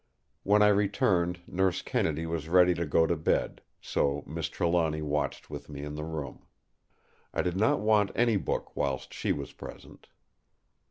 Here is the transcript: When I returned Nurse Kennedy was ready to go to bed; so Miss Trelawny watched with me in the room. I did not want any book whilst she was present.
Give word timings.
When 0.41 0.63
I 0.63 0.69
returned 0.69 1.41
Nurse 1.45 1.83
Kennedy 1.83 2.25
was 2.25 2.49
ready 2.49 2.73
to 2.73 2.87
go 2.87 3.05
to 3.05 3.15
bed; 3.15 3.61
so 3.79 4.23
Miss 4.25 4.49
Trelawny 4.49 5.03
watched 5.03 5.51
with 5.51 5.69
me 5.69 5.83
in 5.83 5.93
the 5.93 6.03
room. 6.03 6.43
I 7.35 7.43
did 7.43 7.55
not 7.55 7.81
want 7.81 8.09
any 8.15 8.35
book 8.37 8.75
whilst 8.75 9.13
she 9.13 9.31
was 9.31 9.53
present. 9.53 10.07